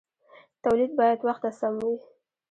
[0.63, 1.95] تولید باید وخت ته سم وي.